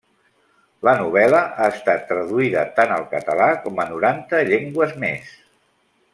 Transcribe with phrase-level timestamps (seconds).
[0.87, 5.37] La novel·la ha estat traduïda tant al català com a noranta llengües més.